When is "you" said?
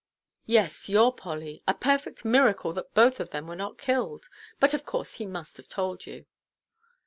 6.07-6.25